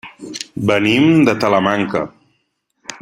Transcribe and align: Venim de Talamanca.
Venim 0.71 1.05
de 1.27 1.35
Talamanca. 1.43 2.03